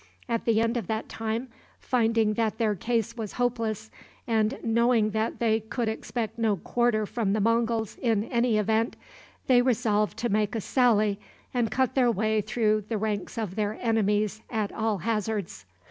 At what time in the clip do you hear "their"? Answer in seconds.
2.57-2.73, 11.93-12.09, 13.53-13.77